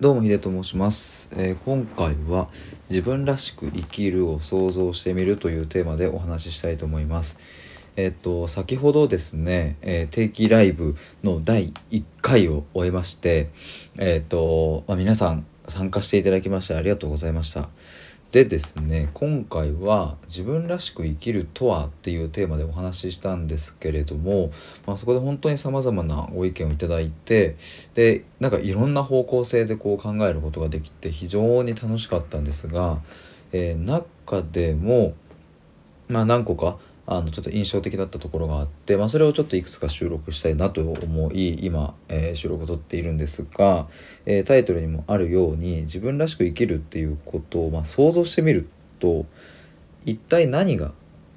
[0.00, 2.46] どうもヒデと申します、えー今回は
[2.88, 7.40] 自分らしく生きるを想像してみるというテーマでお話ししたいと思います。
[7.96, 13.50] えっ、と先ほどですね、えー定期ライブの第1回を終えまして、
[13.98, 17.68] えっ、とまあ、皆さん参加していただきましてありがとうございました。
[18.30, 24.50] でですね今回は「自分らしく生きるとは?」っていうテーマでお話ししたんですけれども、
[24.86, 27.54] まあ、そこで本当にさまざまなご意見をいただいて
[27.94, 33.00] でなんかいろんな方向性でこう考えることができて非常に楽しかったんですが、
[33.52, 35.14] えー中でも、
[36.08, 36.76] まあ、何個か
[37.10, 43.86] あのちょっと印象的だったところがあって、まあ、それをちょっといくつか収録したいなと思い今、えー収録を撮っているんですが、
[44.26, 48.68] えータイトルにもあるように自分らしく生きるっていうことを、まあ、想像してみる
[49.00, 49.24] と
[50.04, 50.92] 一体何が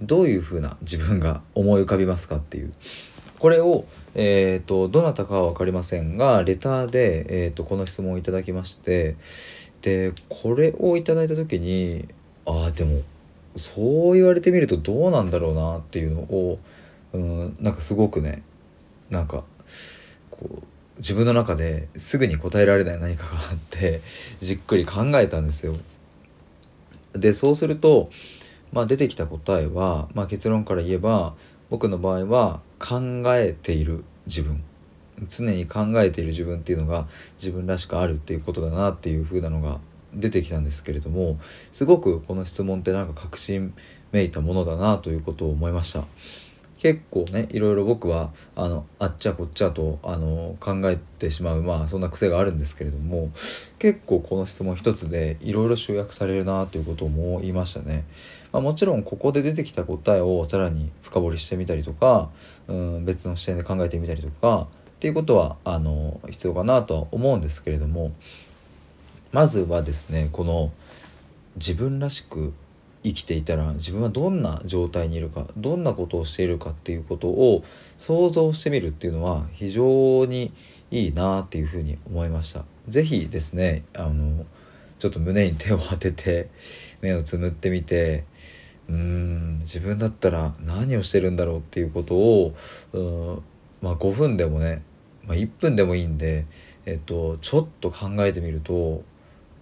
[0.00, 2.72] どういうふうな自分が思い浮かびますかっていう。
[3.40, 9.16] これを、えー、とどなたかは分かりませんがレターで、えー、とこの質問をいただきまして
[9.82, 12.08] でこれをいただいた時に
[12.46, 13.02] ああでも
[13.56, 16.58] そう言われてみるとどうなんだろうなっていうのを
[17.12, 18.42] うんなんかすごくね
[19.10, 19.44] なんか
[20.30, 20.62] こう
[20.98, 24.00] 自分の中ですぐに答えられない何かがあって
[24.40, 25.74] じっくり考えたんですよ。
[27.12, 28.10] でそうすると、
[28.72, 31.34] まあ、出てきた答えは、まあ、結論から言えば
[31.70, 34.62] 僕の場合は考えている自分
[35.28, 37.06] 常に考えている自分っていうのが
[37.38, 39.80] 自分らしくあるっていうことだなっていう風なのが
[40.16, 41.38] 出てきたんですけれども
[41.72, 43.74] すごくこの質問ってなんか確信
[44.12, 46.04] めいたものだなということを思いました。
[46.78, 53.30] 結構ねいろいろ僕はあのあっちゃこっちゃとあの考えてしまうまあそんな癖があるんですけれども
[53.78, 58.04] 結構この質問一つでいろいろ集約されるなということを思いましたね。
[58.52, 62.30] まあ、もちろんここで出てきた答えをさらに深掘りしてみたりとか、
[62.68, 68.12] うん、別の視点で考えてみたりとかっていうことはあの必要かなとは思うんですけれども
[69.36, 70.72] まずはですねこの
[71.56, 72.54] 自分らしく
[73.04, 77.62] 生きていたら自分はどんな状態にいるかどんなことをしているかっていうことを
[77.98, 80.54] 想像してみるっていうのは非常に
[80.90, 82.64] いいなっていうふうに思いました。
[82.88, 84.46] ぜひですねあの
[84.98, 86.48] ちょっと胸に手を当てて
[87.02, 88.24] 目をつむってみて
[88.88, 92.54] うーん自分だったら何をしてるんだろうっていうことを
[92.94, 93.42] うん
[93.82, 94.82] まあ5分でもね、
[95.26, 96.46] まあ、1分でもいいんで、
[96.86, 99.04] えっと、ちょっと考えてみると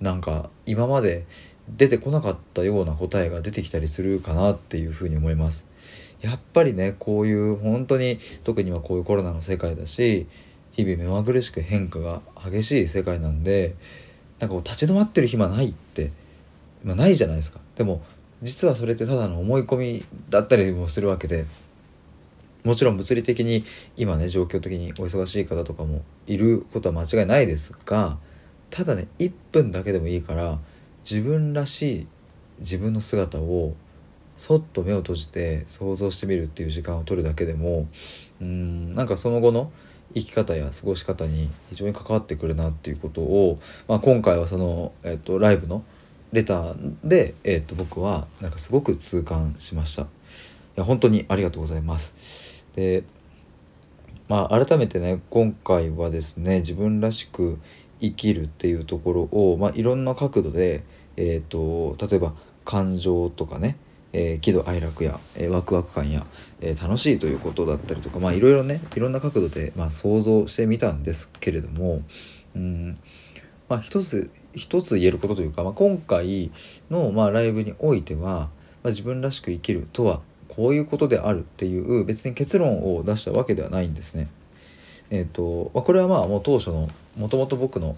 [0.04, 1.24] なんか今まで
[1.66, 5.66] 出てこなかったような答えが出てきたりするかなっていうふうに思います。
[6.20, 10.26] やっぱりねこういう本当に特にはこういうコロナの世界だし
[10.72, 13.74] 日々目まぐるしく変化が激しい世界なんで
[14.38, 16.10] なんかこう立ち止まってる暇ないって、
[16.82, 17.60] まあ、ないじゃないですか。
[17.74, 18.02] でも
[18.42, 21.46] 実はそれってただの思い込みだったりもするわけで
[22.62, 23.64] もちろん物理的に
[23.96, 28.18] 今ね状況的にお忙しい方とかもいることは間違いないですが
[28.74, 30.58] ただね1分だけでもいいから
[31.08, 32.06] 自分らしい
[32.58, 33.76] 自分の姿を
[34.36, 37.86] そっと目を閉じて想像してみるっていう時間を取るだけでも
[38.40, 39.70] うんなんかその後の
[40.12, 45.84] 生き方や過ごし方に非常に関わってくるなっていうことを、まあ、今回はその、えっと、ライブの
[46.32, 50.02] レターで、えっと、僕はなんかすごく痛感しました。
[50.02, 50.06] い
[50.74, 52.64] や本当にありがとうございます。
[52.74, 53.04] で
[54.26, 57.60] まあ改めてね今回はですね自分らしく
[58.00, 60.82] 生きるっていうところを、まあ、いろんな角度で、
[61.16, 62.34] えー、と例えば
[62.64, 63.76] 感情とかね、
[64.12, 66.26] えー喜怒哀楽や、えーワクワク感や、
[66.60, 72.02] えー楽しいということだったりとかまあいろいろねいろんな角度で、まあ、想像してみたんですけれども
[72.56, 72.98] うん
[73.68, 76.50] まあ一つ一つ言えることというか、まあ、今回
[76.90, 78.48] の、まあ、ライブにおいては、ま
[78.84, 84.28] あ、自分らしく生きるとはこういうことであるっていう別に結論を出したわけではないんですね。
[85.10, 86.88] えーとまあ、これはまあもう当初の
[87.18, 87.96] もともと僕の,、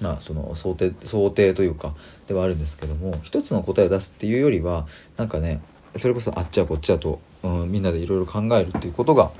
[0.00, 1.94] まあその想定想定というか
[2.28, 4.86] ではあるんですけども一つの答えを出すっていうよりは
[5.16, 5.60] なんかね
[5.96, 9.30] それこそあっちゃこっちゃと、うん、みんなでいろいろ考えるっていうことが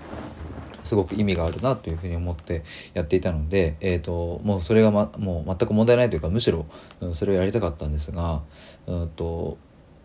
[0.84, 2.62] すごく意味があるなというふうに思って
[2.94, 6.66] やっていたので、えー、ともうそれが、ま、もう全く問題ないというかむしろ、
[7.00, 8.42] うん、それをやりたかったんですが、
[8.86, 9.56] うん、と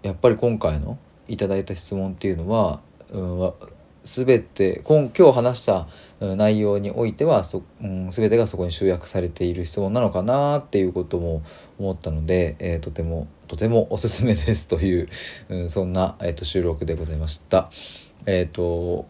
[0.04, 0.98] やっぱり今回の
[1.28, 2.80] いただいた質問っていうのは、
[3.12, 3.54] うん、
[4.08, 5.88] 全て今今日話した
[6.20, 11.44] 内容においてはそ、うん、全てがそこに集約されている質問なのかなっていうことも
[11.78, 15.08] 思ったので、えーとてもとてもおすすめですという、
[15.50, 17.70] うん、そんな、えー、と収録でございました。
[18.26, 19.06] えっ、と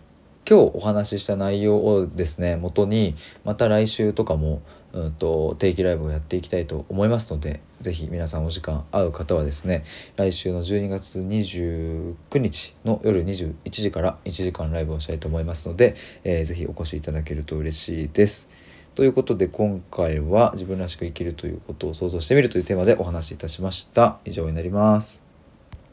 [0.49, 4.61] 今日お話しした内容をですね元にまた来週とかも、
[4.93, 9.83] うん、と定期ライブをやっていきたいと思いますのでぜひ皆さんお時間合う方はですね
[10.15, 18.49] 来週の12月29日の夜21時から1時間ライブをしたいと思いますので、えーぜひお越しいただけると嬉しいです。
[18.95, 25.26] ということで今回は自分らしく生きるということを想像してみるというテーマでお話しいたしました以上になります